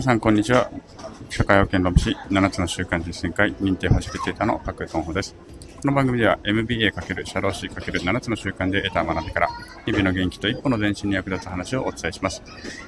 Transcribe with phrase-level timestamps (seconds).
[0.00, 0.70] 皆さん、こんにちは。
[1.28, 5.34] 社会保険労務士7つの習慣実践会認定ファシリテーターのパクトンホです。
[5.82, 9.48] この番組では MBA× 社労士 ×7 つの習慣で得た学びから
[9.84, 12.42] 日々の元気と一歩の前進に役立つ話をお伝えします。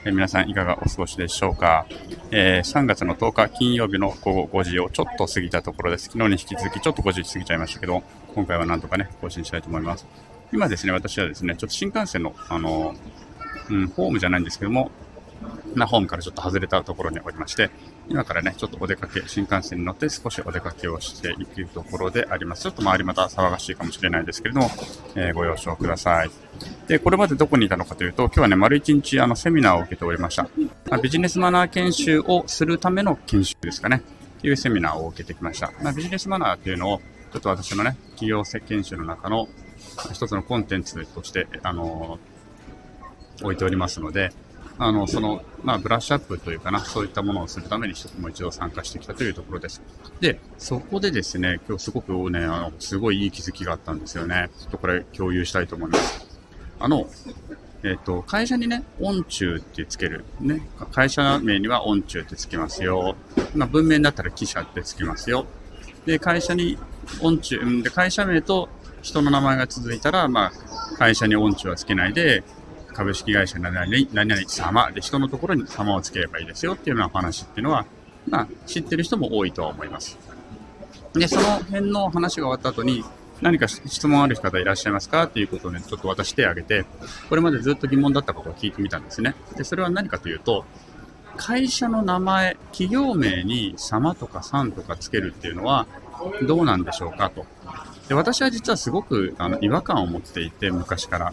[0.07, 1.85] え、皆さんいかがお過ごしでしょうか、
[2.31, 6.05] えー、3月の10日金曜日の午後5時をちょっと過ぎたところです。
[6.05, 8.03] 昨日に引き続きちょっと5時過ぎちゃいましたけど、
[8.35, 10.07] 今回はなんとかね、更新したいと思います。
[10.51, 12.95] 今ですね、私はですね、ちょっと新幹線の、あの、
[13.69, 14.91] うん、ホームじゃないんですけども、
[15.75, 17.71] なホームからちょっと外れたところにおりまして、
[18.09, 22.63] 今からね、ちょっとお出かけ、新幹線に乗って少しお出かけをしていくところであります。
[22.63, 24.71] ちょっと周りまた騒がしいかもしれないですけれども、
[25.15, 26.31] えー、ご了承ください。
[26.89, 30.49] で、これまでどこにいたのかというと、今日はね、丸一日あのセミナーを受けておりました。
[30.91, 34.03] ま、ビジネスマナー研修をするための研修ですかね。
[34.41, 35.73] というセミナーを受けてきました。
[35.83, 37.01] まあ、ビジネスマナーっていうのを、
[37.33, 39.49] ちょっと私のね、企業研修の中の
[40.13, 44.33] 一つのコンテンツとして、あのー、置いておりますので、
[44.85, 49.81] あの、その、まあ、ブラッシュアップというかな、そういったものをするためにもう一度参加してきたというところです。
[50.21, 54.51] で、そこでですね、今日すごくね、あの、すごいいい気づきがあったんですよね。
[54.59, 56.27] ちょっとこれ共有したいと思います。
[56.81, 57.09] あの、
[57.85, 60.25] えっ、と、会社にね、音中ってつける。
[60.41, 60.69] ね。
[60.91, 63.17] 会社名には音中ってつきますよ。
[63.55, 65.47] まあ、文面だったら記者ってつきますよ。
[66.07, 66.77] で、会社に
[67.21, 68.69] 音中、で、会社名と
[69.01, 72.43] 人の名前が続いたら、まあ、会社に音中はつけないで、
[72.93, 77.87] 株式会社何々、何々様で人のところに様をつければいいですよっていうような話っていうのは、
[78.29, 80.19] まあ、知ってる人も多いとは思います。
[81.15, 83.05] で、その辺の話が終わった後に、
[83.41, 86.87] 何か質問ある方いらっしゃいますかっていうことをね、ちょっと私手を挙げて、
[87.29, 89.35] これまでずっと疑問だったことを聞いてみたんですね。
[89.57, 90.65] で、それは何かというと、
[91.37, 95.87] 会社の名前、企業名に様とかさんとかつけるっていうのは
[96.47, 97.47] どうなんでしょうかと。
[98.09, 101.33] で私は実はすごくあの違和感を持っていて、昔から。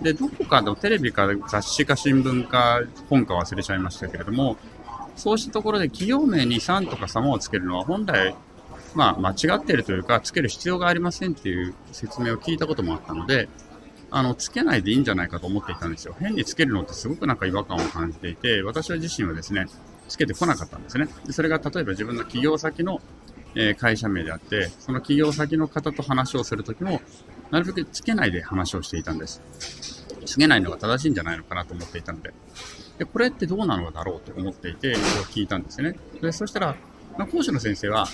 [0.00, 4.56] で、どこかのテレビか雑誌か新聞か本か忘れちゃいましたけれども、
[5.16, 8.34] そうしたところで企業名に3とか様をつけるのは本来、
[8.94, 13.48] まあ間違っているというか、つける必要がありませんっていう説明を聞いたこともあったので、
[14.10, 16.14] あの、つけないでいいんじゃないかと思っていたんですよ。
[16.18, 19.66] 変につけるのってすごくなんか違和感を感じていて、私は自身はですね、
[20.08, 21.08] つけてこなかったんですね。
[21.26, 23.00] でそれが例えば自分の企業先の、
[23.54, 27.02] え会社名であって、その企業先の方と話をするときも、
[27.52, 29.42] なるべくつけないで話をしていたんです。
[30.24, 32.32] つけないのが正しいんじゃないのかなと思っていたので。
[32.98, 34.96] で、これってどうなのだろうと思っていて、
[35.30, 35.94] 聞いたんですね。
[36.22, 36.76] で、そしたら、
[37.18, 38.08] まあ、講師の先生は、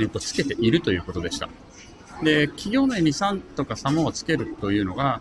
[0.00, 1.50] えっと、つけているということでした。
[2.22, 5.20] で、企業名に3とか様をつけるというのが、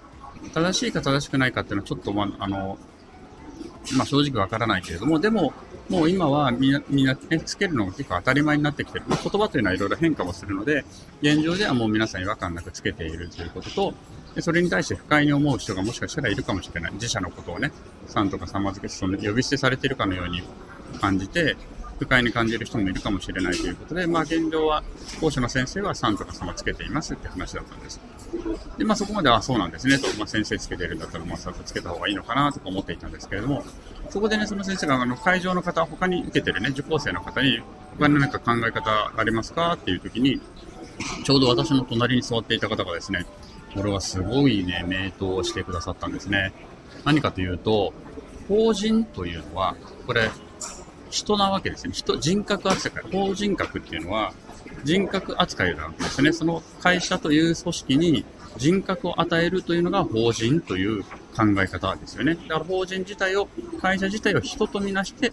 [0.54, 2.78] 正しいか正しくないかっていうのはちょっと、ま、あの、
[3.96, 5.54] まあ、正直わからないけれども、でも、
[5.90, 9.06] もう今はみんな、みんな、ね、つけるのが結構当たり前になってきてる。
[9.08, 10.84] まあ、言葉というのはいろいろ変化もするので、
[11.22, 13.94] 現状ではもう皆さん違和感なくつけているということと、
[14.36, 16.94] でそれに対して不快に思う人がもしかしたらいるかもしれない。
[16.94, 17.72] 自社のことをね、
[18.08, 20.44] さんとか様付けその呼び捨てされているかのように
[21.00, 21.56] 感じて、
[22.00, 24.84] 不快に感じる人もいるかもしれないということで、まあ現状は、
[25.20, 28.00] 講師の先生はさんとか様つけていますって話だったんです。
[28.78, 33.64] で、まあそこまではそうなんですねと、まあ先生つけてるんだったら、まあさつけた方がいいのかなとか思っていたんですけれども、
[34.10, 37.62] そこでね、その先生があの会場の方、他に受けてるね、受講生の方に、
[37.98, 40.40] 他に何か考え方ありますかっていう時に、
[41.24, 43.26] ちょうど私の隣に座っていた方がですね、
[43.74, 46.54] これはすごいね、名答をしてくださったんですね。
[47.04, 47.94] 何かというと、
[48.48, 50.30] 法人というのは、これ、
[51.10, 51.94] 人なわけですね。
[51.94, 53.04] 人、人格扱い。
[53.12, 54.34] 法人格っていうのは、
[54.84, 56.32] 人格扱いなんですね。
[56.32, 58.26] その会社という組織に
[58.58, 62.36] 人格を与えるというのが法人という考え方ですよね。
[62.36, 63.48] だから法人自体を、
[63.82, 65.32] 会社自体を人とみなして、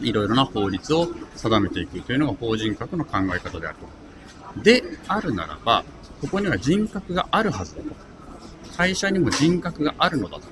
[0.00, 3.76] いろいろな法律を定めていくというのが法人格の考え方である
[4.54, 4.62] と。
[4.62, 5.84] であるならば、
[6.20, 7.88] ここには人格があるはずだと。
[8.76, 10.42] 会社にも人格があるのだと。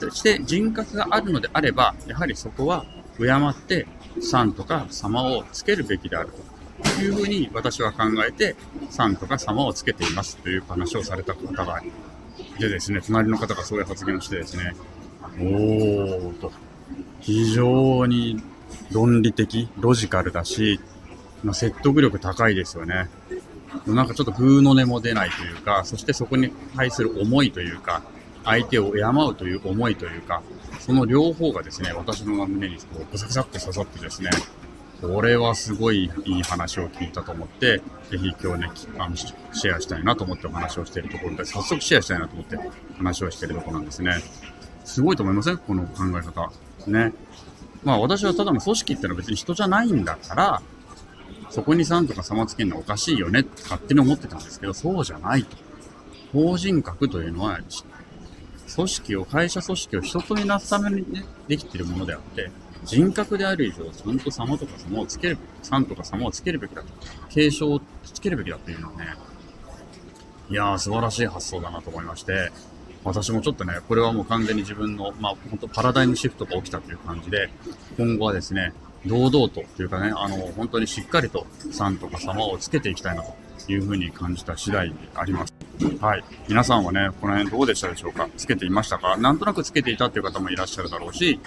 [0.00, 2.84] そして人格があるのであれば、やはりそこは
[3.18, 3.86] 敬って、
[4.20, 6.55] さんとか様をつけるべきであると
[7.00, 8.56] いうふうに私は考えて、
[8.90, 11.82] さんとか様をつけていますという話をされた方が
[12.58, 14.74] でですね、隣の方がそういう発言をしてですね、
[15.38, 16.52] おーと、
[17.20, 18.42] 非常に
[18.90, 20.80] 論理的、ロジカルだし、
[21.44, 23.08] まあ、説得力高いですよね。
[23.86, 28.02] なんかちょっと風の音も出ないというか、そしてそこに対する思いというか、
[28.44, 30.42] 相手を敬うという思いというか、
[30.78, 34.30] その両方がですね、私の胸にこうぐさぐさって刺さってですね、
[35.00, 37.78] これはすごいいい話を聞いたと思って、
[38.10, 42.58] ぜひ今日ね、あのシェアしたいなと思ってお話をしているところで、早速シェアしたいなと思って
[42.96, 44.14] 話をしているところなんですね。
[44.84, 45.58] すごいと思いません？
[45.58, 46.50] この考え方。
[46.90, 47.12] ね。
[47.84, 50.62] まあ私はただの組織ってのは別に人じゃないんだから、
[51.50, 55.56] そこに3とか様つけるのはおかしいよねって勝手に思ってたんですけど、そうじゃないと。
[56.32, 57.60] 法人格というのは、
[58.74, 62.50] 組織を、会社組織を人とみなすために、ね、できているものであって、
[62.84, 66.88] 人格である以上、ちゃんと様とか様をつける、さんとか様をつけるべきだと。
[67.28, 69.14] 継承をつけるべきだというのはね、
[70.48, 72.52] いやー、素晴らしい発想だなと思いまして、
[73.02, 77.50] 私もちょっとね、これはもう完全に自分の、まあ、本当パラダイムシフトが起きたという感じで、
[77.96, 78.72] 今後はですね、
[79.06, 85.54] 堂々とというかね、あの、本当にしっかりと、さんとか様をつけていきたいなというふうに感じた次第であります。
[86.00, 86.24] はい。
[86.48, 88.28] 皆さんはね、この辺どうでしたでしょうか？
[88.36, 89.16] つけていましたか？
[89.16, 91.38] なんとなくつけていたっていう方もいらっしゃるだろうし、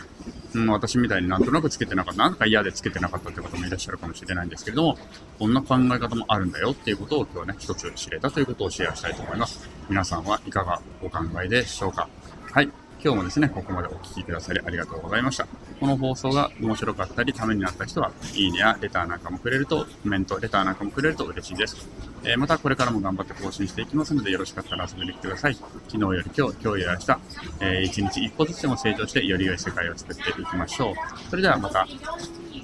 [0.55, 4.97] うん、私みたいになんとなくつけてなかった、なんか嫌でつけてなかったって方もいらっしゃるかもしれないんですけれども、
[5.37, 9.69] こんな考え方もあるんだよっていうことを今日はね、一つ知れたということをシェアしたいと思います。
[9.89, 12.09] 皆さんはいかがお考えでしょうか？
[12.51, 12.69] はい。
[13.01, 15.47] 今日もですね、ここまでお聴きくださりありがとうございました。
[15.79, 21.87] この放送が面白かったり、ためになった人は、いいねやレターなんかもくれると、コメント、レターなんかもくれると嬉しいです。
[22.25, 25.55] えー、またこれからも頑張って更新していきますので、よろしかったら遊びに来てください。
[25.55, 27.19] 昨日より今日、今日より明日、
[27.61, 30.95] えー、一日一歩ずつでも成長して、より良い世界を作っていきましょう。
[31.29, 31.87] それではまた、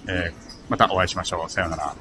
[0.08, 1.50] えー、またお会いしましょう。
[1.50, 1.96] さようなら。